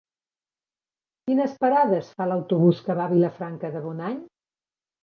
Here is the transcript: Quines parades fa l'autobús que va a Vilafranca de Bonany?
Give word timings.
Quines 1.27 1.53
parades 1.65 2.11
fa 2.17 2.29
l'autobús 2.33 2.83
que 2.89 2.97
va 3.03 3.07
a 3.07 3.17
Vilafranca 3.17 3.73
de 3.79 3.87
Bonany? 3.89 4.19